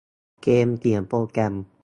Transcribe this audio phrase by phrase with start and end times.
[0.41, 1.53] เกมเขียนโปรแกรม